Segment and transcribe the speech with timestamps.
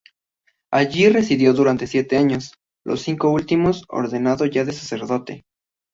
[0.71, 5.45] Allí residió durante siete años, los cinco últimos ordenado ya de sacerdote.